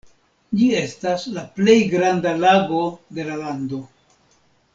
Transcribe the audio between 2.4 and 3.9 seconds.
lago de la lando.